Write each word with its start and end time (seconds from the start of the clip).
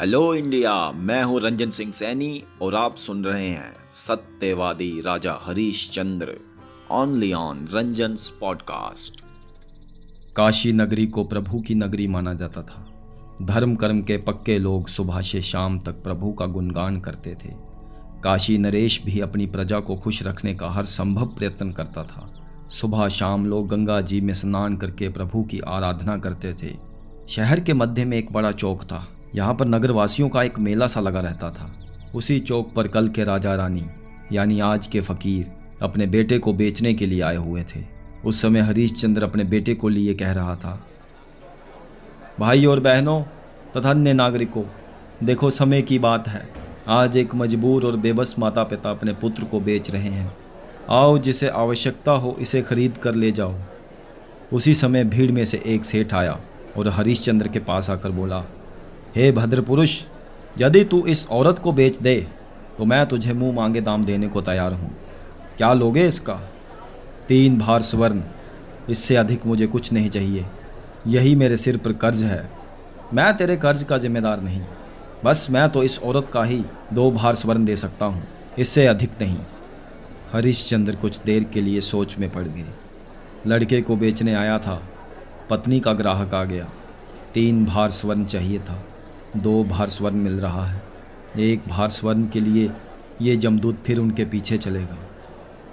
Hello 0.00 0.34
India 0.34 0.92
मैं 0.92 1.22
हूँ 1.22 1.40
रंजन 1.40 1.70
सिंह 1.70 1.92
सैनी 1.92 2.42
और 2.62 2.74
आप 2.74 2.96
सुन 2.96 3.24
रहे 3.24 3.48
हैं 3.48 3.90
सत्यवादी 3.92 5.00
राजा 5.00 5.32
Harish 5.42 5.90
Chandra 5.90 6.36
only 6.90 7.32
on 7.32 7.68
Ranjan 7.72 8.14
podcast 8.40 9.20
Kashi 10.36 10.72
नगरी 10.72 11.06
को 11.06 11.24
प्रभु 11.24 11.60
की 11.60 11.74
नगरी 11.74 12.06
माना 12.06 12.34
जाता 12.34 12.62
था। 12.62 12.86
धर्म 13.42 13.74
कर्म 13.74 14.02
के 14.02 14.18
पक्के 14.18 14.58
लोग 14.58 14.88
सुबह 14.88 15.20
से 15.20 15.42
शाम 15.42 15.78
तक 15.78 16.02
प्रभु 16.02 16.32
का 16.32 16.46
गुणगान 16.46 17.00
करते 17.00 17.34
थे। 17.34 17.52
काशी 18.24 18.58
नरेश 18.58 19.02
भी 19.04 19.20
अपनी 19.20 19.46
प्रजा 19.46 19.80
को 19.80 19.96
खुश 19.96 20.22
रखने 20.22 20.54
का 20.54 20.70
हर 20.70 20.84
संभव 20.84 21.26
प्रयत्न 21.26 21.72
करता 21.72 22.04
था। 22.04 22.32
सुबह 22.70 23.08
शाम 23.08 23.46
लोग 23.46 23.68
गंगा 23.68 24.00
जी 24.00 24.20
में 24.20 24.34
स्नान 24.34 24.76
करके 24.76 25.08
प्रभु 25.08 25.44
की 25.44 25.60
आराधना 25.60 26.16
करते 26.16 26.54
थे। 26.54 26.76
शहर 27.28 27.60
के 27.60 27.74
मध्य 27.74 28.04
में 28.04 28.18
एक 28.18 28.32
बड़ा 28.32 28.52
चौक 28.52 28.82
था। 28.82 29.06
यहाँ 29.34 29.54
पर 29.54 29.66
नगरवासियों 29.66 30.28
का 30.28 30.42
एक 30.42 30.58
मेला 30.58 30.86
सा 30.86 31.00
लगा 31.00 31.20
रहता 31.20 31.50
था। 31.50 31.70
उसी 32.14 32.38
चौक 32.40 32.72
पर 32.74 32.88
कल 32.88 33.08
के 33.08 33.24
राजा 33.24 33.54
रानी, 33.54 33.84
यानी 34.32 34.60
आज 34.60 34.86
के 34.86 35.00
फकीर, 35.00 35.50
अपने 35.82 36.06
बेटे 36.06 36.38
को 36.38 36.52
बेचने 36.52 36.94
के 36.94 37.06
लिए 37.06 37.20
आए 37.20 37.36
हुए 37.36 37.62
थे। 37.64 37.80
उस 38.24 38.40
समय 38.42 38.60
हरीश 38.60 38.92
चंद्र 38.92 39.24
अपने 39.24 39.44
बेटे 39.44 39.74
को 39.74 39.88
लिए 39.88 40.14
कह 40.14 40.32
रहा 40.32 40.54
था, 40.56 40.80
भाई 42.40 42.64
और 42.64 42.80
बहनों, 42.80 43.22
तथा 43.76 43.90
अन्य 43.90 44.12
नागरिकों, 44.12 44.64
देखो 45.24 45.50
समय 45.50 45.82
की 45.82 45.98
बात 45.98 46.28
है। 46.28 46.48
आज 46.88 47.16
एक 47.16 47.34
मजबूर 47.34 47.86
और 47.86 47.96
बेबस 47.96 48.34
माता 48.38 48.62
पिता 48.64 48.90
अपने 48.90 49.12
पुत्र 49.12 49.44
को 49.44 49.60
बेच 49.60 49.90
रहे 49.90 50.10
हैं। 50.10 50.36
आओ 50.90 51.18
जिसे 51.18 51.48
आवश्यकता 51.48 52.12
हो, 52.12 52.36
इसे 52.40 52.62
खरीद 52.62 52.96
कर 52.96 53.14
ले 53.14 53.32
जाओ। 53.32 53.54
उसी 54.52 54.74
समय 54.74 55.04
भीड़ 55.04 55.30
में 55.32 55.44
से 55.44 55.62
एक 55.66 55.84
सेठ 55.84 56.14
आया 56.14 56.38
और 56.76 56.88
हरीश 56.88 57.24
चंद्र 57.24 57.48
के 57.48 57.58
पास 57.60 57.90
आकर 57.90 58.10
बोला 58.10 58.44
हे 59.16 59.30
भद्र 59.32 59.62
पुरुष 59.62 60.00
यदि 60.60 60.84
तू 60.84 61.04
इस 61.06 61.26
औरत 61.30 61.58
को 61.58 61.72
बेच 61.72 61.98
दे 61.98 62.14
तो 62.78 62.84
मैं 62.84 63.04
तुझे 63.08 63.32
मुँह 63.32 63.54
मांगे 63.54 63.80
दाम 63.80 64.04
देने 64.04 64.28
को 64.28 64.40
तैयार 64.42 64.72
हूँ। 64.72 64.90
क्या 65.56 65.72
लोगे 65.74 66.06
इसका? 66.06 66.34
तीन 67.28 67.58
भार 67.58 67.80
स्वर्ण, 67.82 68.22
इससे 68.90 69.16
अधिक 69.16 69.46
मुझे 69.46 69.66
कुछ 69.66 69.92
नहीं 69.92 70.10
चाहिए। 70.10 70.46
यही 71.06 71.34
मेरे 71.34 71.56
सिर 71.56 71.76
पर 71.76 71.92
कर्ज 71.94 72.22
है। 72.22 72.48
मैं 73.14 73.36
तेरे 73.36 73.56
कर्ज 73.56 73.82
का 73.82 73.98
जिम्मेदार 73.98 74.40
नहीं। 74.42 74.60
बस 75.24 75.46
मैं 75.50 75.68
तो 75.68 75.82
इस 75.82 75.98
औरत 76.00 76.28
का 76.28 76.42
ही 76.44 76.62
दो 76.92 77.10
भार 77.10 77.34
स्वर्ण 77.34 77.64
दे 77.64 77.76
सकता 77.76 78.06
हूँ, 78.06 78.22
इससे 78.58 78.86
अधिक 78.86 79.10
नहीं। 79.22 79.38
हरिश्चंद्र 80.32 80.94
कुछ 80.96 81.20
देर 81.22 81.44
के 81.44 81.60
लिए 81.60 81.80
सोच 81.82 82.18
में 82.18 82.30
पड़ 82.30 82.46
गए। 82.46 82.66
लड़के 83.46 83.80
को 83.82 83.96
बेचने 83.96 84.34
आया 84.34 84.58
था, 84.58 84.82
पत्नी 85.50 85.80
का 85.80 85.92
ग्राहक 85.92 86.34
आ 86.34 86.44
गया। 86.44 86.68
तीन 87.34 87.64
भार 87.66 87.90
स्वर्ण 87.90 88.24
चाहिए 88.24 88.58
था। 88.60 88.82
दो 89.38 89.62
भार 89.64 89.88
स्वर्ण 89.88 90.16
मिल 90.16 90.38
रहा 90.40 90.64
है। 90.64 90.82
एक 91.38 91.68
भार 91.68 91.88
स्वर्ण 91.88 92.26
के 92.28 92.40
लिए 92.40 92.70
ये 93.22 93.36
जमदूत 93.36 93.82
फिर 93.86 93.98
उनके 93.98 94.24
पीछे 94.24 94.58
चलेगा। 94.58 94.98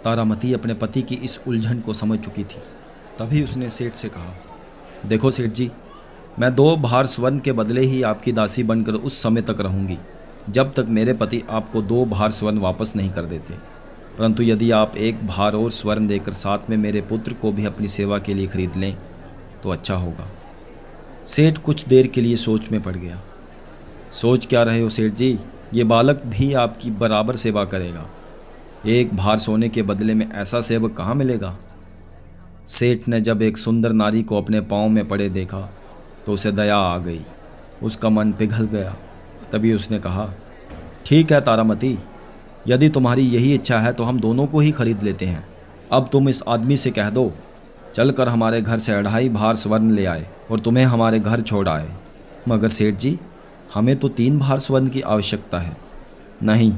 तारामती 0.04 0.54
अपने 0.54 0.74
पति 0.74 1.02
की 1.02 1.16
इस 1.16 1.40
उलझन 1.48 1.80
को 1.80 1.94
समझ 1.94 2.20
चुकी 2.20 2.44
थी। 2.44 2.62
तभी 3.20 3.44
उसने 3.44 3.70
सेठ 3.70 3.96
से 3.96 4.10
कहा, 4.10 4.36
देखो 5.06 5.32
सेठ 5.32 5.52
जी, 5.52 5.70
मैं 6.40 6.54
दो 6.56 6.76
भार 6.78 7.06
स्वर्ण 7.06 7.40
के 7.40 7.52
बदले 7.52 7.82
ही 7.82 8.02
आपकी 8.04 8.32
दासी 8.32 8.64
बनकर 8.64 8.94
उस 8.94 9.22
समय 9.24 9.42
तक 9.42 9.62
रहूँगी, 9.62 9.98
जब 10.50 10.74
तक 10.74 10.86
मेरे 10.90 11.14
पति 11.14 11.42
आपको 11.50 11.82
दो 11.82 12.06
भार 12.06 12.30
स्वर्ण 12.30 12.60
वापस 12.60 12.96
नहीं 12.96 13.12
कर 13.12 13.26
देते। 13.26 13.54
परंतु 14.18 14.44
यदि 14.44 14.72
आप 14.72 14.98
एक 14.98 15.26
भार 15.28 15.56
और 15.56 15.72
स्वर्ण 15.72 16.08
देकर 16.08 16.34
साथ 16.34 16.70
में 16.70 16.78
मेरे 16.78 17.02
पुत्र 17.02 17.34
को 17.34 17.52
भी 17.52 17.66
अपनी 17.66 17.88
सेवा 17.88 18.20
के 18.20 18.34
लिए 18.34 18.48
खरीद 18.48 18.76
लें 18.76 18.96
तो 19.64 19.70
अच्छा 19.70 19.96
होगा। 19.96 20.30
सेठ 21.26 21.58
कुछ 21.58 21.88
देर 21.88 22.08
के 22.08 22.22
लिए 22.22 22.36
सोच 22.36 22.72
में 22.72 22.82
पड़ 22.82 22.96
गया। 22.96 23.22
सोच 24.16 24.46
क्या 24.46 24.62
रहे 24.64 24.82
हो 24.82 24.90
सेठ 24.90 25.14
जी? 25.14 25.38
ये 25.74 25.84
बालक 25.84 26.22
भी 26.26 26.54
आपकी 26.54 26.92
बराबर 26.92 27.36
सेवा 27.36 27.64
करेगा। 27.66 28.06
एक 28.88 29.16
भार 29.16 29.38
सोने 29.38 29.70
के 29.70 29.82
बदले 29.82 30.14
में 30.14 30.32
ऐसा 30.32 30.62
सेवक 30.62 30.96
कहाँ 30.98 31.16
मिलेगा? 31.16 31.56
सेठ 32.68 33.08
ने 33.08 33.20
जब 33.22 33.42
एक 33.42 33.58
सुंदर 33.58 33.94
नारी 33.94 34.22
को 34.24 34.38
अपने 34.38 34.62
पाँव 34.64 34.90
में 34.90 35.08
पड़े 35.08 35.28
देखा 35.30 35.60
तो 36.26 36.32
उसे 36.32 36.52
दया 36.52 36.78
आ 36.78 36.98
गई। 36.98 37.20
उसका 37.84 38.10
मन 38.10 38.32
पिघल 38.32 38.66
गया। 38.68 38.96
तभी 39.52 39.74
उसने 39.74 40.00
कहा, 40.00 40.30
ठीक 41.06 41.32
है 41.32 41.42
तारामती, 41.42 41.98
यदि 42.68 42.90
तुम्हारी 42.90 43.28
यही 43.28 43.54
इच्छा 43.54 43.80
है 43.80 43.94
तो 43.94 44.04
हम 44.04 44.20
दोनों 44.20 44.48
को 44.48 44.60
ही 44.60 44.72
खरीद 44.72 45.04
लेते 45.04 45.26
हैं। 45.26 45.46
अब 45.92 46.10
तुम 46.12 46.30
इस 46.30 46.44
आदमी 46.48 46.78
से 46.78 46.92
कह 46.92 47.10
दो, 47.10 47.32
चलकर 47.96 48.30
हमारे 48.30 48.62
घर 48.62 48.78
से 48.78 48.94
अढ़ाई 48.94 49.30
भार 49.30 49.56
स्वर्ण 49.56 49.92
ले 49.92 50.06
आए 50.06 50.28
और 50.52 50.60
तुम्हें 50.60 50.86
हमारे 50.86 51.20
घर 51.20 51.42
छोड़ 51.42 51.68
आए। 51.70 51.96
मगर 52.50 52.70
सेठ 52.70 52.96
जी 52.96 53.18
हमें 53.76 53.96
तो 53.96 54.10
तीन 54.10 54.40
भार 54.40 54.60
स्वर्ण 54.60 54.88
की 54.88 55.02
आवश्यकता 55.02 55.60
है। 55.60 55.78
नहीं, 56.44 56.74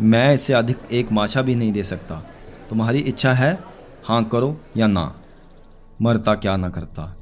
मैं 0.00 0.34
इससे 0.34 0.52
अधिक 0.52 0.78
एक 0.92 1.12
माछा 1.12 1.42
भी 1.42 1.54
नहीं 1.54 1.72
दे 1.72 1.82
सकता। 1.82 2.14
तुम्हारी 2.70 2.98
इच्छा 2.98 3.32
है 3.32 3.58
हाँ 4.04 4.24
करो 4.24 4.60
या 4.76 4.86
ना। 4.86 5.14
मरता 6.02 6.34
क्या 6.34 6.56
ना 6.56 6.68
करता। 6.68 7.16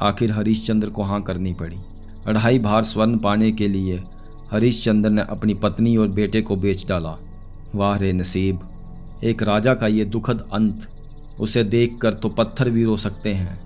आखिर 0.00 0.32
हरीशचंद्र 0.32 0.90
को 0.90 1.02
हाँ 1.02 1.22
करनी 1.22 1.52
पड़ी। 1.52 1.76
अढ़ाई 2.26 2.58
भार 2.58 2.82
स्वर्ण 2.82 3.18
पाने 3.18 3.52
के 3.52 3.68
लिए 3.68 4.02
हरीशचंद्र 4.52 5.10
ने 5.10 5.22
अपनी 5.22 5.54
पत्नी 5.54 5.96
और 5.96 6.08
बेटे 6.08 6.42
को 6.42 6.56
बेच 6.56 6.86
डाला। 6.88 7.18
वाह 7.74 7.98
रे 7.98 8.12
नसीब, 8.12 8.60
एक 9.24 9.42
राजा 9.42 9.74
का 9.74 9.86
ये 9.86 10.04
दुखद 10.04 10.48
अंत। 10.52 10.88
उसे 11.40 11.64
देखकर 11.64 12.14
तो 12.14 12.28
पत्थर 12.28 12.70
भी 12.70 12.84
रो 12.84 12.96
सकते 12.96 13.34
हैं। 13.34 13.60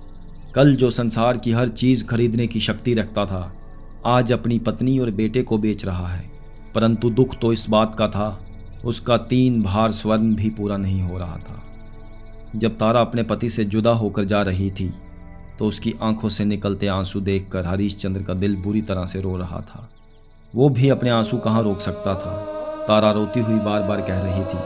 कल 0.55 0.75
जो 0.77 0.91
संसार 0.91 1.37
की 1.37 1.53
हर 1.53 1.69
चीज़ 1.69 2.07
खरीदने 2.07 2.47
की 2.47 2.61
शक्ति 2.61 2.95
रखता 2.95 3.25
था 3.27 3.53
आज 4.07 4.33
अपनी 4.33 4.59
पत्नी 4.59 4.99
और 4.99 5.11
बेटे 5.11 5.43
को 5.43 5.59
बेच 5.59 5.85
रहा 5.85 6.07
है। 6.09 6.31
परंतु 6.75 7.11
दुख 7.11 7.35
तो 7.35 7.53
इस 7.53 7.67
बात 7.71 7.95
का 7.95 8.09
था, 8.09 8.39
उसका 8.85 9.17
तीन 9.17 9.63
भार 9.63 9.91
स्वर्ण 9.91 10.35
भी 10.35 10.51
पूरा 10.51 10.77
नहीं 10.77 11.03
हो 11.03 11.19
रहा 11.19 11.37
था। 11.39 11.63
जब 12.57 12.77
तारा 12.77 13.01
अपने 13.01 13.23
पति 13.23 13.49
से 13.49 13.65
जुदा 13.65 13.91
होकर 13.91 14.25
जा 14.25 14.43
रही 14.43 14.71
थी 14.71 14.93
तो 15.59 15.67
उसकी 15.67 15.95
आँखों 16.03 16.29
से 16.29 16.45
निकलते 16.45 16.87
आँसू 16.87 17.21
देखकर 17.21 17.67
हरीश 17.67 17.97
चंद्र 17.97 18.23
का 18.23 18.35
दिल 18.35 18.57
बुरी 18.57 18.83
तरह 18.83 19.07
से 19.07 19.21
रो 19.21 19.37
रहा 19.37 19.61
था। 19.61 19.89
वो 20.55 20.69
भी 20.69 20.89
अपने 20.89 21.11
आँसू 21.11 21.39
कहाँ 21.39 21.63
रोक 21.63 21.81
सकता 21.81 22.15
था? 22.15 22.37
तारा 22.89 23.11
रोती 23.11 23.41
हुई 23.41 23.59
बार 23.59 23.83
बार 23.83 24.01
कह 24.01 24.19
रही 24.19 24.45
थी, 24.45 24.59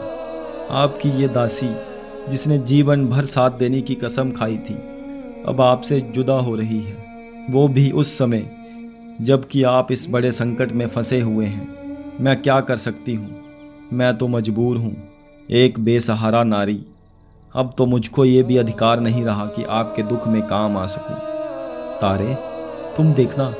आपकी 0.71 1.09
ये 1.21 1.27
दासी, 1.27 1.69
जिसने 2.29 2.57
जीवन 2.57 3.05
भर 3.07 3.25
साथ 3.25 3.51
देने 3.51 3.81
की 3.81 3.95
कसम 3.95 4.31
खाई 4.31 4.57
थी, 4.59 4.73
अब 5.47 5.61
आपसे 5.61 5.99
जुदा 6.01 6.33
हो 6.33 6.55
रही 6.55 6.81
है, 6.81 7.05
वो 7.49 7.67
भी 7.67 7.89
उस 7.91 8.17
समय 8.17 8.49
जबकि 9.21 9.63
आप 9.63 9.91
इस 9.91 10.07
बड़े 10.09 10.31
संकट 10.31 10.71
में 10.71 10.87
फंसे 10.87 11.19
हुए 11.21 11.45
हैं। 11.45 11.67
मैं 12.21 12.41
क्या 12.41 12.61
कर 12.61 12.75
सकती 12.75 13.13
हूँ? 13.13 13.41
मैं 13.93 14.17
तो 14.17 14.27
मजबूर 14.27 14.77
हूँ, 14.77 14.95
एक 15.49 15.79
बेसहारा 15.79 16.43
नारी। 16.43 16.85
अब 17.55 17.73
तो 17.77 17.85
मुझको 17.85 18.25
ये 18.25 18.43
भी 18.43 18.57
अधिकार 18.57 18.99
नहीं 18.99 19.23
रहा 19.25 19.45
कि 19.45 19.63
आपके 19.63 20.03
दुख 20.03 20.27
में 20.27 20.41
काम 20.41 20.77
आ 20.77 20.85
सकूँ। 20.85 21.15
तारे, 22.01 22.37
तुम 22.97 23.13
देखना, 23.13 23.55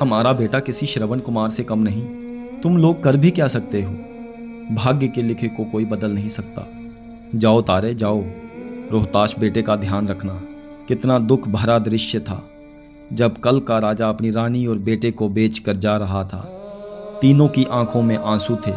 हमारा 0.00 0.32
बेटा 0.32 0.60
किसी 0.60 0.86
श्रवण 0.86 1.20
कुमार 1.20 1.50
से 1.50 1.64
कम 1.64 1.78
नहीं। 1.78 2.06
तुम 2.60 2.76
लोग 2.78 3.02
कर 3.02 3.16
भी 3.16 3.30
क्या 3.30 3.46
सकते 3.46 3.82
हो? 3.82 3.92
भाग्य 4.74 5.08
के 5.08 5.22
लिखे 5.22 5.48
को 5.48 5.64
कोई 5.64 5.84
बदल 5.84 6.10
नहीं 6.10 6.28
सकता। 6.28 6.68
जाओ 7.34 7.60
तारे, 7.62 7.94
जाओ। 7.94 8.22
रोहताश 8.90 9.38
बेटे 9.38 9.62
का 9.62 9.76
ध्यान 9.76 10.08
रखना। 10.08 10.40
कितना 10.88 11.18
दुख 11.18 11.48
भरा 11.48 11.78
दृश्य 11.78 12.20
था। 12.20 12.49
जब 13.12 13.40
कल 13.40 13.60
का 13.60 13.78
राजा 13.78 14.08
अपनी 14.08 14.30
रानी 14.30 14.66
और 14.66 14.78
बेटे 14.78 15.10
को 15.10 15.28
बेच 15.28 15.58
कर 15.58 15.76
जा 15.76 15.96
रहा 15.96 16.24
था, 16.24 16.40
तीनों 17.22 17.48
की 17.48 17.64
आँखों 17.64 18.02
में 18.02 18.16
आँसू 18.16 18.56
थे, 18.56 18.72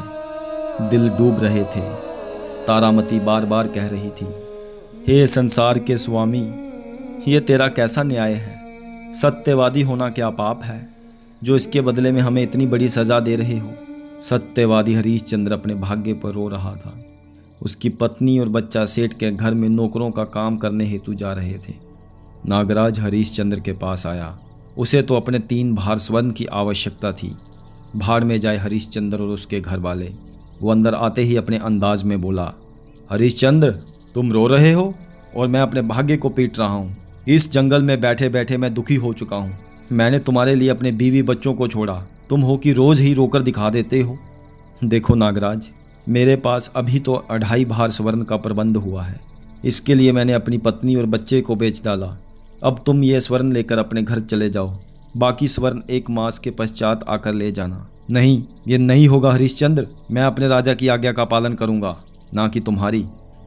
दिल 0.89 1.09
डूब 1.09 1.43
रहे 1.43 1.63
थे। 1.63 1.81
तारामती 2.67 3.19
बार 3.19 3.45
बार 3.45 3.67
कह 3.67 3.87
रही 3.87 4.09
थी, 4.09 4.27
हे 5.07 5.27
संसार 5.27 5.79
के 5.79 5.97
स्वामी, 5.97 6.51
ये 7.27 7.39
तेरा 7.39 7.67
कैसा 7.67 8.03
न्याय 8.03 8.33
है? 8.33 9.09
सत्यवादी 9.11 9.81
होना 9.81 10.09
क्या 10.09 10.29
पाप 10.29 10.63
है, 10.63 10.89
जो 11.43 11.55
इसके 11.55 11.81
बदले 11.81 12.11
में 12.11 12.21
हमें 12.21 12.43
इतनी 12.43 12.67
बड़ी 12.67 12.89
सजा 12.89 13.19
दे 13.19 13.35
रहे 13.35 13.59
हो? 13.59 13.73
सत्यवादी 14.19 14.93
हरीश 14.93 15.23
चंद्र 15.23 15.53
अपने 15.53 15.75
भाग्य 15.75 16.13
पर 16.13 16.29
रो 16.29 16.47
रहा 16.47 16.75
था। 16.75 16.97
उसकी 17.61 17.89
पत्नी 17.89 18.39
और 18.39 18.49
बच्चा 18.49 18.85
सेठ 18.85 19.13
के 19.13 19.31
घर 19.31 19.53
में 19.53 19.69
नौकरों 19.69 20.11
का 20.11 20.23
काम 20.23 20.57
करने 20.57 20.85
हेतु 20.85 21.13
जा 21.13 21.33
रहे 21.33 21.57
थे। 21.57 21.82
नागराज 22.43 22.99
हरीश 22.99 23.31
चंद्र 23.35 23.59
के 23.59 23.73
पास 23.73 24.05
आया। 24.07 24.37
उसे 24.77 25.01
तो 25.01 25.15
अपने 25.15 25.39
तीन 25.39 25.73
भार 25.75 25.97
स्वर्ण 25.97 26.31
की 26.31 26.45
आवश्यकता 26.45 27.11
थी। 27.11 27.35
भाड़ 27.95 28.23
में 28.23 28.39
जाए 28.39 28.57
हरीश 28.57 28.87
चंद्र 28.89 29.21
और 29.21 29.29
उसके 29.29 29.59
घर 29.61 29.79
वाले 29.79 30.11
वो 30.61 30.71
अंदर 30.71 30.93
आते 30.93 31.21
ही 31.21 31.35
अपने 31.35 31.57
अंदाज 31.57 32.03
में 32.03 32.21
बोला 32.21 32.51
हरीश 33.09 33.39
चंद्र 33.39 33.71
तुम 34.15 34.31
रो 34.31 34.45
रहे 34.47 34.71
हो? 34.73 34.93
और 35.35 35.47
मैं 35.47 35.59
अपने 35.59 35.81
भाग्य 35.81 36.17
को 36.17 36.29
पीट 36.29 36.59
रहा 36.59 36.67
हूँ। 36.67 36.95
इस 37.27 37.51
जंगल 37.51 37.83
में 37.83 37.99
बैठे 38.01 38.29
बैठे 38.29 38.57
मैं 38.57 38.73
दुखी 38.73 38.95
हो 38.95 39.13
चुका 39.13 39.35
हूँ। 39.35 39.57
मैंने 39.91 40.19
तुम्हारे 40.19 40.55
लिए 40.55 40.69
अपने 40.69 40.91
बीवी 40.91 41.21
बच्चों 41.23 41.53
को 41.53 41.67
छोड़ा। 41.67 41.95
तुम 42.29 42.41
हो 42.41 42.57
कि 42.57 42.73
रोज 42.73 42.99
ही 43.01 43.13
रोकर 43.13 43.41
दिखा 43.41 43.69
देते 43.69 44.01
हो? 44.01 44.17
देखो 44.83 45.15
नागराज, 45.15 45.69
मेरे 46.07 46.35
पास 46.35 46.71
अभी 46.75 46.99
तो 46.99 47.13
अढ़ाई 47.13 47.65
भार 47.65 47.89
स्वर्ण 47.89 48.23
का 48.23 48.37
प्रबंध 48.37 48.77
हुआ 48.77 49.03
है। 49.03 49.19
इसके 49.65 49.95
लिए 49.95 50.11
मैंने 50.11 50.33
अपनी 50.33 50.57
पत्नी 50.57 50.95
और 50.95 51.05
बच्चे 51.05 51.41
को 51.41 51.55
बेच 51.55 51.83
डाला। 51.85 52.17
अब 52.63 52.83
तुम 52.85 53.03
ये 53.03 53.19
स्वर्ण 53.21 53.51
लेकर 53.51 53.77
अपने 53.77 54.01
घर 54.01 54.19
चले 54.19 54.49
जाओ। 54.49 54.77
बाकी 55.17 55.47
स्वर्ण 55.47 55.81
एक 55.89 56.09
मास 56.09 56.39
के 56.39 56.51
पश्चात 56.51 57.03
आकर 57.07 57.33
ले 57.33 57.51
जाना। 57.51 57.87
नहीं, 58.11 58.43
ये 58.67 58.77
नहीं 58.77 59.07
होगा 59.07 59.31
हरिश्चंद्र। 59.31 59.87
मैं 60.11 60.21
अपने 60.21 60.47
राजा 60.47 60.73
की 60.73 60.87
आज्ञा 60.87 61.11
का 61.11 61.25
पालन 61.25 61.53
करूँगा, 61.53 61.95
ना 62.33 62.47
कि 62.47 62.59
तुम्हारी। 62.59 63.05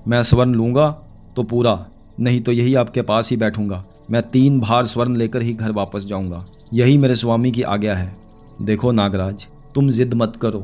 मैं 0.09 0.23
स्वर्ण 0.23 0.55
लूँगा 0.55 0.91
तो 1.37 1.43
पूरा, 1.43 1.87
नहीं 2.21 2.41
तो 2.41 2.53
यही 2.53 2.75
आपके 2.75 3.03
पास 3.03 3.31
ही 3.31 3.37
बैठूँगा। 3.37 3.85
मैं 4.11 4.23
तीन 4.23 4.61
भार 4.61 4.85
स्वर्ण 4.85 5.17
लेकर 5.17 5.43
ही 5.43 5.55
घर 5.55 5.73
वापस 5.73 6.05
जाऊँगा। 6.05 6.45
यही 6.75 6.99
मेरे 6.99 7.15
स्वामी 7.17 7.51
की 7.51 7.63
आज्ञा 7.63 7.95
है। 7.95 8.17
देखो 8.63 8.93
नागराज, 8.93 9.47
तुम 9.75 9.89
जिद 9.89 10.15
मत 10.15 10.37
करो। 10.37 10.61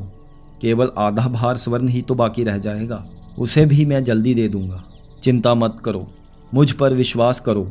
केवल 0.60 0.90
आधा 0.98 1.28
भार 1.28 1.56
स्वर्ण 1.56 1.88
ही 1.88 2.02
तो 2.02 2.14
बाकी 2.14 2.44
रह 2.44 2.58
जाएगा। 2.58 3.04
उसे 3.38 3.66
भी 3.66 3.84
मैं 3.84 4.04
जल्दी 4.04 4.34
दे 4.34 4.48
दूँगा। 4.48 4.82
चिंता 5.22 5.54
मत 5.54 5.78
करो। 5.84 6.06
मुझ 6.54 6.72
पर 6.72 6.94
विश्वास 6.94 7.40
करो। 7.40 7.70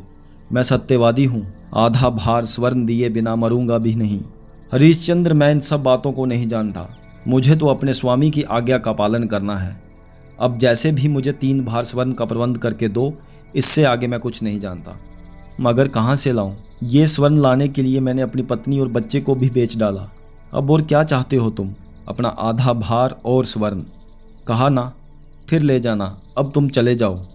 मैं 0.51 0.63
सत्यवादी 0.63 1.25
हूँ। 1.25 1.53
आधा 1.75 2.09
भार 2.09 2.45
स्वर्ण 2.45 2.85
दिए 2.85 3.09
बिना 3.09 3.35
मरूँगा 3.35 3.77
भी 3.77 3.95
नहीं। 3.95 4.21
हरीशचंद्र, 4.73 5.33
मैं 5.33 5.51
इन 5.51 5.59
सब 5.59 5.83
बातों 5.83 6.11
को 6.11 6.25
नहीं 6.25 6.47
जानता। 6.47 6.97
मुझे 7.27 7.55
तो 7.55 7.67
अपने 7.67 7.93
स्वामी 7.93 8.31
की 8.31 8.43
आज्ञा 8.43 8.77
का 8.77 8.93
पालन 8.93 9.23
करना 9.23 9.57
है। 9.57 9.83
अब 10.39 10.57
जैसे 10.57 10.91
भी 10.91 11.07
मुझे 11.07 11.31
तीन 11.31 11.65
भार 11.65 11.83
स्वर्ण 11.83 12.11
का 12.11 12.25
प्रबंध 12.25 12.57
करके 12.57 12.87
दो, 12.87 13.13
इससे 13.55 13.83
आगे 13.83 14.07
मैं 14.07 14.19
कुछ 14.19 14.43
नहीं 14.43 14.59
जानता। 14.59 14.99
मगर 15.61 15.87
कहाँ 15.87 16.15
से 16.15 16.31
लाऊं? 16.33 16.53
ये 16.83 17.07
स्वर्ण 17.07 17.37
लाने 17.37 17.67
के 17.67 17.81
लिए 17.81 17.99
मैंने 17.99 18.21
अपनी 18.21 18.41
पत्नी 18.41 18.79
और 18.79 18.87
बच्चे 18.87 19.21
को 19.21 19.35
भी 19.35 19.49
बेच 19.49 19.77
डाला। 19.77 20.11
अब 20.53 20.71
और 20.71 20.81
क्या 20.81 21.03
चाहते 21.03 21.35
हो 21.35 21.49
तुम? 21.49 21.73
अपना 22.07 22.29
आधा 22.29 22.73
भार 22.73 23.21
और 23.25 23.45
स्वर्ण। 23.45 23.83
कहा 24.47 24.69
ना, 24.69 24.93
फिर 25.49 25.61
ले 25.61 25.79
जाना। 25.79 26.21
अब 26.37 26.51
तुम 26.55 26.69
चले 26.69 26.95
जाओ। 26.95 27.25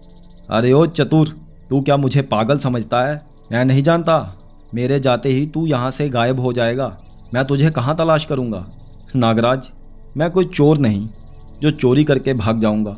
अरे 0.49 0.71
ओ 0.71 0.85
चतुर! 0.85 1.46
तू 1.69 1.81
क्या 1.81 1.97
मुझे 1.97 2.21
पागल 2.21 2.57
समझता 2.57 3.01
है? 3.03 3.27
मैं 3.51 3.65
नहीं 3.65 3.83
जानता। 3.83 4.35
मेरे 4.73 4.99
जाते 4.99 5.29
ही 5.29 5.47
तू 5.47 5.65
यहाँ 5.67 5.91
से 5.91 6.09
गायब 6.09 6.39
हो 6.39 6.53
जाएगा। 6.53 6.97
मैं 7.33 7.45
तुझे 7.45 7.71
कहाँ 7.71 7.95
तलाश 7.95 8.25
करूँगा? 8.25 8.67
नागराज, 9.15 9.71
मैं 10.17 10.31
कोई 10.31 10.45
चोर 10.45 10.77
नहीं, 10.77 11.09
जो 11.61 11.71
चोरी 11.71 12.03
करके 12.03 12.33
भाग 12.33 12.59
जाऊँगा। 12.59 12.91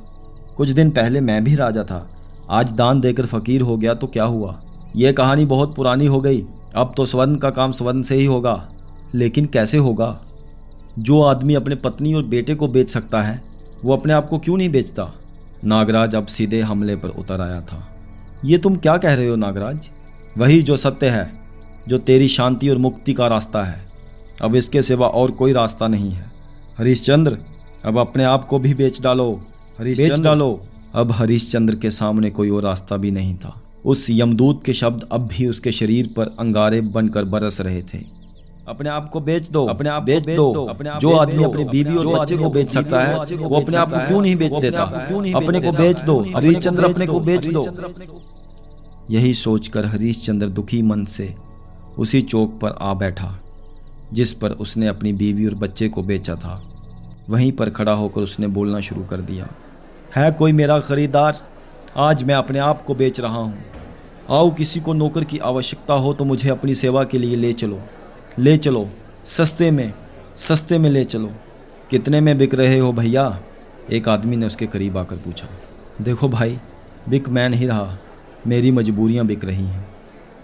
कुछ 0.58 0.70
दिन 0.70 0.90
पहले 0.90 1.22
मैं 1.22 1.44
भी 1.44 1.56
राजा 1.56 1.84
था। 1.84 2.10
आज 2.50 2.72
दान 2.72 3.02
देकर 3.02 3.26
फ़कीर 3.26 3.62
हो 3.62 3.78
गया 3.78 3.94
तो 3.94 4.08
क्या 4.08 4.24
हुआ? 4.24 4.62
ये 4.96 5.14
कहानी 5.14 5.46
बहुत 5.46 5.76
पुरानी 5.76 6.06
हो 6.06 6.22
गई। 6.22 6.44
अब 6.76 6.94
तो 6.98 7.06
स्वर्ण 7.06 7.36
का 7.36 7.50
काम 7.50 7.72
स्वर्ण 7.72 8.02
से 8.02 8.16
ही 8.16 8.26
होगा। 8.26 8.70
लेकिन 9.16 9.46
कैसे 9.46 9.78
होगा? 9.78 10.22
जो 11.00 11.22
आदमी 11.22 11.54
अपने 11.54 11.76
पत्नी 11.76 12.14
और 12.14 12.24
बेटे 12.24 12.56
को 12.56 12.68
बेच 12.68 12.90
सकता 12.90 13.22
है, 13.22 13.42
वो 13.86 13.94
अपने 13.94 14.14
आप 14.14 14.30
को 14.30 14.38
क्यों 14.40 14.58
नहीं 14.58 14.70
बेचता? 14.70 15.14
नागराज 15.66 16.16
अब 16.16 16.26
सीधे 16.26 16.62
हमले 16.62 16.96
पर 16.96 17.10
उतर 17.10 17.42
आया 17.42 17.62
था। 17.62 17.89
ये 18.46 18.58
तुम 18.58 18.76
क्या 18.76 18.98
कह 18.98 19.14
रहे 19.14 19.28
हो 19.28 19.36
नागराज? 19.36 19.90
वही 20.38 20.62
जो 20.62 20.78
सत्य 20.78 21.08
है 21.08 21.40
जो 21.88 21.98
तेरी 21.98 22.28
शांति 22.28 22.70
और 22.70 22.78
मुक्ति 22.78 23.14
का 23.14 23.28
रास्ता 23.28 23.64
है। 23.64 23.88
अब 24.42 24.56
इसके 24.56 24.82
सिवा 24.82 25.08
और 25.08 25.32
कोई 25.32 25.54
रास्ता 25.54 25.88
नहीं 25.88 26.12
है। 26.12 26.32
हरीश्चंद्र 26.78 27.38
अब 27.86 27.98
अपने 27.98 28.24
आप 28.24 28.46
को 28.46 28.60
भी 28.60 28.74
बेच 28.74 29.02
डालो। 29.02 29.46
हरीश 29.80 30.12
डालो। 30.12 30.66
अब 30.96 31.12
हरिश्चंद्र 31.12 31.76
के 31.76 31.90
सामने 31.90 32.30
कोई 32.30 32.50
और 32.50 32.64
रास्ता 32.64 32.98
भी 32.98 33.12
नहीं 33.12 33.36
था। 33.36 33.62
उस 33.86 34.08
यमदूत 34.10 34.64
के 34.66 34.74
शब्द 34.74 35.08
अब 35.12 35.28
भी 35.28 35.48
उसके 35.48 35.72
शरीर 35.72 36.08
पर 36.18 36.36
अंगारे 36.40 36.82
बनकर 36.82 37.24
बरस 37.24 37.62
रहे 37.62 37.82
थे। 37.84 38.19
अपने 38.70 38.90
आप 38.90 39.10
को 39.10 39.20
बेच 39.22 39.50
दो 39.50 39.66
अपने 39.68 39.90
आप 39.90 40.04
बेच 40.04 40.26
दो 40.28 40.66
अपने 40.66 40.92
जो 41.02 41.16
आदमी 41.18 41.44
अपनी 41.44 41.64
बीबी 41.66 41.96
और 41.96 42.08
बच्चे 42.10 42.38
को 42.38 42.50
बेच 42.50 42.74
सकता 42.74 43.02
है 43.02 43.16
वो 43.38 43.60
अपने 43.60 43.78
आप 43.78 43.92
को 43.92 44.06
क्यों 44.08 44.22
नहीं 44.22 44.36
बेच 44.36 44.56
देता? 44.56 44.84
अपने 45.36 45.62
को 45.62 45.72
बेच 45.72 46.02
दो 46.02 46.20
हरीशचंद्र 46.36 46.86
अपने 46.86 47.08
को 47.08 47.20
बेच 47.20 47.48
दो। 47.48 47.66
यही 49.12 49.34
सोचकर 49.34 49.86
हरीशचंद्र 49.86 50.48
दुखी 50.50 50.82
मन 50.82 51.06
से 51.08 51.34
उसी 51.98 52.22
चौक 52.22 52.60
पर 52.62 52.76
आ 52.82 52.94
बैठा 52.94 53.34
जिस 54.14 54.34
पर 54.34 54.52
उसने 54.60 54.88
अपनी 54.88 55.14
बीवी 55.14 55.46
और 55.46 55.56
बच्चे 55.56 55.90
को 55.90 56.04
बेचा 56.04 56.36
था। 56.36 56.62
वहीं 57.30 57.52
पर 57.52 57.70
खड़ा 57.70 57.94
होकर 57.94 58.22
उसने 58.22 58.48
बोलना 58.50 58.80
शुरू 58.82 59.04
कर 59.04 59.22
दिया 59.22 59.48
है 60.16 60.32
कोई 60.32 60.52
मेरा 60.54 60.80
खरीदार? 60.82 61.42
आज 61.98 62.24
मैं 62.24 62.36
अपने 62.36 62.60
आप 62.60 62.84
को 62.86 62.96
बेच 62.96 63.20
रहा 63.20 63.38
हूँ। 63.38 63.58
आओ 64.30 64.50
किसी 64.52 64.80
को 64.80 64.94
नौकर 64.94 65.24
की 65.24 65.38
आवश्यकता 65.46 65.94
हो 65.94 66.14
तो 66.14 66.26
मुझे 66.26 66.50
अपनी 66.50 66.76
सेवा 66.76 67.04
के 67.04 67.18
लिए 67.18 67.36
ले 67.36 67.54
चलो। 67.54 67.80
ले 68.38 68.58
चलो, 68.58 68.90
सस्ते 69.24 69.70
में 69.72 69.94
सस्ते 70.36 70.78
में 70.78 70.90
ले 70.90 71.04
चलो। 71.04 71.32
कितने 71.90 72.20
में 72.22 72.38
बिक 72.38 72.54
रहे 72.54 72.78
हो 72.80 72.92
भैया? 72.94 73.40
एक 73.92 74.08
आदमी 74.10 74.36
ने 74.36 74.46
उसके 74.46 74.68
करीब 74.68 74.98
आकर 74.98 75.16
पूछा। 75.16 75.48
देखो 76.02 76.28
भाई 76.30 76.60
बिक 77.10 77.30
मैं 77.30 77.48
नहीं 77.50 77.68
रहा, 77.68 77.98
मेरी 78.48 78.72
मजबूरियाँ 78.72 79.26
बिक 79.26 79.46
रही 79.46 79.66
हैं, 79.66 79.88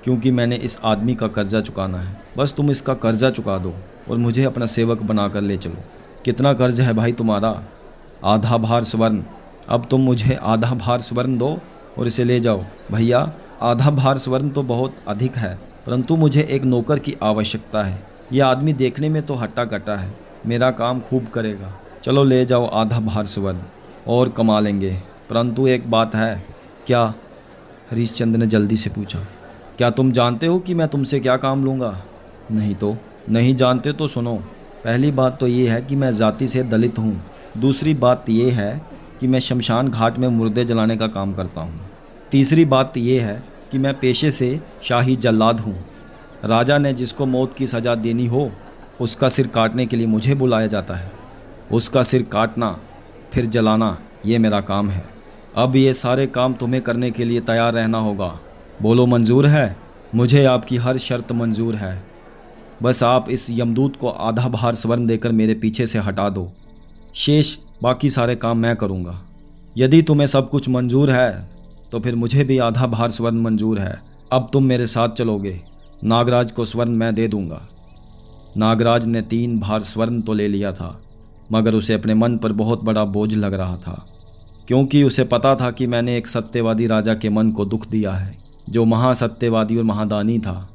क्योंकि 0.03 0.31
मैंने 0.31 0.55
इस 0.55 0.79
आदमी 0.83 1.15
का 1.15 1.27
कर्जा 1.27 1.61
चुकाना 1.61 2.01
है। 2.01 2.21
बस 2.37 2.53
तुम 2.53 2.71
इसका 2.71 2.93
कर्जा 2.93 3.29
चुका 3.29 3.57
दो 3.57 3.73
और 4.09 4.17
मुझे 4.17 4.43
अपना 4.43 4.65
सेवक 4.65 5.01
बनाकर 5.01 5.41
ले 5.41 5.57
चलो। 5.57 5.83
कितना 6.25 6.53
कर्ज 6.53 6.81
है 6.81 6.93
भाई 6.93 7.11
तुम्हारा? 7.11 7.63
आधा 8.23 8.57
भार 8.57 8.83
स्वर्ण। 8.83 9.23
अब 9.69 9.87
तुम 9.91 10.01
मुझे 10.01 10.35
आधा 10.35 10.73
भार 10.73 10.99
स्वर्ण 10.99 11.37
दो 11.37 11.57
और 11.97 12.07
इसे 12.07 12.23
ले 12.23 12.39
जाओ। 12.39 12.63
भैया, 12.91 13.31
आधा 13.61 13.91
भार 13.91 14.17
स्वर्ण 14.17 14.49
तो 14.49 14.63
बहुत 14.63 14.95
अधिक 15.07 15.37
है। 15.37 15.59
परंतु 15.85 16.15
मुझे 16.15 16.41
एक 16.41 16.63
नौकर 16.65 16.99
की 16.99 17.15
आवश्यकता 17.23 17.83
है। 17.83 18.01
यह 18.33 18.45
आदमी 18.45 18.73
देखने 18.73 19.09
में 19.09 19.21
तो 19.21 19.33
हट्टा 19.35 19.65
कट्टा 19.65 19.95
है। 19.95 20.13
मेरा 20.45 20.69
काम 20.73 20.99
खूब 20.99 21.27
करेगा। 21.27 21.71
चलो 22.03 22.23
ले 22.23 22.43
जाओ 22.45 22.65
आधा 22.73 22.99
भार 23.01 23.25
स्वर्ण, 23.25 23.59
और 24.07 24.29
कमा 24.29 24.59
लेंगे। 24.59 24.91
परंतु 25.29 25.67
एक 25.67 25.89
बात 25.91 26.15
है, 26.15 26.43
क्या 26.87 27.03
हरीशचंद्र 27.91 28.39
ने 28.39 28.47
जल्दी 28.47 28.77
से 28.77 28.89
पूछा, 28.89 29.19
क्या 29.77 29.89
तुम 29.89 30.11
जानते 30.11 30.47
हो 30.47 30.59
कि 30.59 30.73
मैं 30.73 30.87
तुमसे 30.87 31.19
क्या 31.19 31.37
काम 31.37 31.63
लूँगा? 31.65 31.97
नहीं 32.51 32.75
तो। 32.75 32.95
नहीं 33.29 33.55
जानते 33.55 33.91
तो 33.93 34.07
सुनो। 34.07 34.35
पहली 34.83 35.11
बात 35.11 35.39
तो 35.39 35.47
ये 35.47 35.67
है 35.67 35.81
कि 35.81 35.95
मैं 35.95 36.11
ज़ाति 36.11 36.47
से 36.47 36.63
दलित 36.63 36.99
हूँ। 36.99 37.21
दूसरी 37.57 37.93
बात 37.93 38.29
ये 38.29 38.49
है 38.51 38.81
कि 39.19 39.27
मैं 39.27 39.39
शमशान 39.39 39.87
घाट 39.89 40.17
में 40.17 40.27
मुर्दे 40.27 40.65
जलाने 40.65 40.97
का 40.97 41.07
काम 41.07 41.33
करता 41.33 41.61
हूँ। 41.61 41.79
तीसरी 42.31 42.65
बात 42.65 42.97
यह 42.97 43.25
है 43.25 43.43
कि 43.75 43.79
मैं 43.79 43.99
पेशे 43.99 44.31
से 44.31 44.61
शाही 44.81 45.15
जल्लाद 45.15 45.59
हूँ। 45.59 45.85
राजा 46.45 46.77
ने 46.77 46.93
जिसको 46.93 47.25
मौत 47.25 47.53
की 47.53 47.67
सज़ा 47.67 47.95
देनी 47.95 48.25
हो, 48.25 48.51
उसका 49.01 49.29
सिर 49.29 49.47
काटने 49.47 49.85
के 49.85 49.95
लिए 49.95 50.07
मुझे 50.07 50.35
बुलाया 50.35 50.67
जाता 50.67 50.93
है। 50.93 51.11
उसका 51.71 52.01
सिर 52.01 52.23
काटना, 52.23 52.79
फिर 53.33 53.45
जलाना, 53.45 53.99
ये 54.25 54.37
मेरा 54.37 54.61
काम 54.61 54.89
है। 54.89 55.05
अब 55.55 55.75
ये 55.75 55.93
सारे 55.93 56.27
काम 56.27 56.53
तुम्हें 56.53 56.81
करने 56.81 57.11
के 57.11 57.23
लिए 57.23 57.39
तैयार 57.39 57.73
रहना 57.73 57.97
होगा। 57.97 58.39
बोलो, 58.81 59.05
मंजूर 59.05 59.45
है? 59.45 59.77
मुझे 60.15 60.45
आपकी 60.45 60.77
हर 60.77 60.97
शर्त 60.97 61.31
मंजूर 61.31 61.75
है। 61.75 62.03
बस 62.83 63.03
आप 63.03 63.29
इस 63.29 63.47
यमदूत 63.51 63.95
को 63.95 64.09
आधा 64.09 64.47
भार 64.47 64.73
स्वर्ण 64.73 65.05
देकर 65.05 65.31
मेरे 65.31 65.53
पीछे 65.53 65.85
से 65.85 65.99
हटा 65.99 66.29
दो। 66.29 66.51
शेष, 67.15 67.57
बाकी 67.83 68.09
सारे 68.09 68.35
काम 68.35 68.57
मैं 68.57 68.75
करूँगा। 68.75 69.21
यदि 69.77 70.01
तुम्हें 70.01 70.27
सब 70.27 70.49
कुछ 70.49 70.69
मंजूर 70.69 71.11
है 71.11 71.54
तो 71.91 71.99
फिर 71.99 72.15
मुझे 72.15 72.43
भी 72.43 72.57
आधा 72.57 72.87
भार 72.87 73.09
स्वर्ण 73.09 73.41
मंजूर 73.41 73.79
है। 73.79 74.01
अब 74.31 74.49
तुम 74.53 74.63
मेरे 74.63 74.85
साथ 74.85 75.09
चलोगे। 75.09 75.59
नागराज 76.03 76.51
को 76.51 76.65
स्वर्ण 76.65 76.91
मैं 76.91 77.13
दे 77.15 77.27
दूँगा। 77.27 77.61
नागराज 78.57 79.05
ने 79.05 79.21
तीन 79.21 79.59
भार 79.59 79.79
स्वर्ण 79.79 80.21
तो 80.21 80.33
ले 80.33 80.47
लिया 80.47 80.71
था, 80.71 81.01
मगर 81.51 81.75
उसे 81.75 81.93
अपने 81.93 82.13
मन 82.13 82.37
पर 82.37 82.51
बहुत 82.53 82.83
बड़ा 82.83 83.03
बोझ 83.05 83.33
लग 83.35 83.53
रहा 83.53 83.77
था, 83.77 84.05
क्योंकि 84.67 85.03
उसे 85.03 85.23
पता 85.23 85.55
था 85.55 85.71
कि 85.71 85.87
मैंने 85.87 86.17
एक 86.17 86.27
सत्यवादी 86.27 86.87
राजा 86.87 87.15
के 87.15 87.29
मन 87.29 87.51
को 87.51 87.65
दुख 87.65 87.87
दिया 87.87 88.11
है, 88.11 88.37
जो 88.69 88.85
महासत्यवादी 88.85 89.77
और 89.77 89.83
महादानी 89.83 90.37
था। 90.39 90.69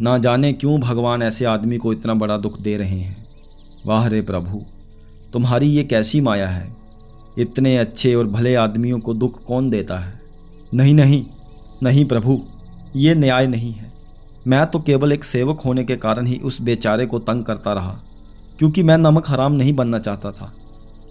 ना 0.00 0.16
जाने 0.18 0.52
क्यों 0.52 0.80
भगवान 0.80 1.22
ऐसे 1.22 1.44
आदमी 1.44 1.76
को 1.76 1.92
इतना 1.92 2.14
बड़ा 2.14 2.36
दुख 2.36 2.60
दे 2.60 2.76
रहे 2.76 2.98
हैं। 2.98 3.24
वाह 3.86 4.06
रे 4.06 4.22
प्रभु, 4.22 4.64
तुम्हारी 5.32 5.68
ये 5.68 5.84
कैसी 5.84 6.20
माया 6.20 6.48
है? 6.48 6.74
इतने 7.38 7.76
अच्छे 7.76 8.14
और 8.14 8.26
भले 8.26 8.54
आदमियों 8.54 8.98
को 9.00 9.14
दुख 9.14 9.44
कौन 9.44 9.70
देता 9.70 9.98
है? 9.98 10.20
नहीं 10.74 10.94
नहीं 10.94 11.24
नहीं 11.82 12.04
प्रभु, 12.04 12.40
ये 12.96 13.14
न्याय 13.14 13.46
नहीं 13.46 13.72
है। 13.72 13.92
मैं 14.46 14.64
तो 14.66 14.80
केवल 14.80 15.12
एक 15.12 15.24
सेवक 15.24 15.60
होने 15.60 15.84
के 15.84 15.96
कारण 15.96 16.26
ही 16.26 16.38
उस 16.38 16.60
बेचारे 16.62 17.06
को 17.06 17.18
तंग 17.18 17.44
करता 17.44 17.72
रहा, 17.72 17.98
क्योंकि 18.58 18.82
मैं 18.82 18.98
नमक 18.98 19.28
हराम 19.28 19.52
नहीं 19.52 19.72
बनना 19.72 19.98
चाहता 19.98 20.30
था। 20.30 20.52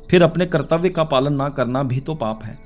फिर 0.10 0.24
अपने 0.24 0.46
कर्तव्य 0.46 0.90
का 0.90 1.04
पालन 1.04 1.34
ना 1.34 1.50
करना 1.50 1.84
भी 1.84 2.00
तो 2.00 2.16
पाप 2.16 2.44
है। 2.44 2.58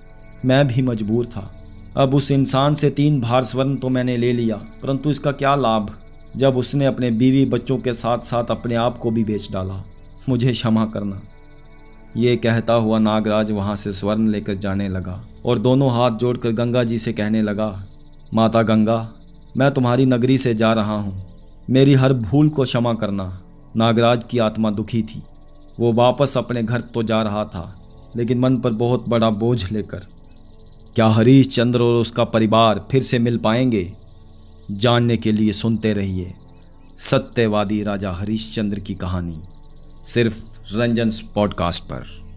मैं 0.46 0.67
भी 0.67 0.81
मजबूर 0.81 1.25
था। 1.25 1.51
अब 1.98 2.13
उस 2.15 2.31
इंसान 2.31 2.74
से 2.74 2.89
तीन 2.89 3.19
भार 3.22 3.43
स्वर्ण 3.43 3.75
तो 3.75 3.89
मैंने 3.89 4.17
ले 4.17 4.34
लिया, 4.34 4.55
परंतु 4.55 5.12
इसका 5.12 5.31
क्या 5.31 5.55
लाभ, 5.55 5.93
जब 6.38 6.58
उसने 6.58 6.86
अपने 6.86 7.12
बीवी 7.12 7.46
बच्चों 7.46 7.77
के 7.77 7.93
साथ 7.93 8.19
साथ 8.19 8.51
अपने 8.51 8.75
आप 8.75 8.98
को 8.98 9.12
भी 9.12 9.24
बेच 9.24 9.51
डाला। 9.51 9.84
मुझे 10.29 10.51
क्षमा 10.51 10.86
करना। 10.86 11.22
ये 12.19 12.35
कहता 12.35 12.73
हुआ 12.73 12.99
नागराज 12.99 13.51
वहाँ 13.51 13.75
से 13.75 13.91
स्वर्ण 13.93 14.27
लेकर 14.27 14.55
जाने 14.55 14.88
लगा 14.89 15.23
और 15.45 15.59
दोनों 15.59 15.91
हाथ 15.91 16.11
जोड़कर 16.11 16.51
गंगा 16.51 16.83
जी 16.83 16.97
से 16.97 17.13
कहने 17.13 17.41
लगा, 17.41 17.85
माता 18.33 18.61
गंगा, 18.61 19.13
मैं 19.57 19.71
तुम्हारी 19.71 20.05
नगरी 20.05 20.38
से 20.38 20.53
जा 20.53 20.73
रहा 20.73 20.97
हूँ। 20.97 21.25
मेरी 21.69 21.93
हर 21.93 22.13
भूल 22.13 22.49
को 22.49 22.63
क्षमा 22.63 22.93
करना। 22.93 23.41
नागराज 23.75 24.23
की 24.23 24.38
आत्मा 24.38 24.69
दुखी 24.69 25.01
थी। 25.03 25.21
वो 25.79 25.91
वापस 25.93 26.38
अपने 26.38 26.63
घर 26.63 26.81
तो 26.83 27.03
जा 27.03 27.21
रहा 27.21 27.43
था, 27.45 27.75
लेकिन 28.15 28.39
मन 28.39 28.57
पर 28.57 28.71
बहुत 28.73 29.07
बड़ा 29.09 29.29
बोझ 29.29 29.71
लेकर, 29.71 29.99
क्या 30.95 31.07
हरीश 31.07 31.47
चंद्र 31.47 31.81
और 31.81 32.01
उसका 32.01 32.23
परिवार 32.23 32.85
फिर 32.91 33.01
से 33.01 33.19
मिल 33.19 33.38
पाएँगे? 33.38 33.91
जानने 34.71 35.17
के 35.17 35.31
लिए 35.31 35.51
सुनते 35.51 35.93
रहिए। 35.93 36.33
सत्यवादी 36.97 37.81
राजा 37.83 38.11
हरीश 38.11 38.53
चंद्र 38.55 38.79
की 38.79 38.93
कहानी। 38.95 39.41
सिर्फ़ 40.03 40.58
रंजन 40.73 41.09
पॉडकास्ट 41.35 41.83
पर। 41.83 42.28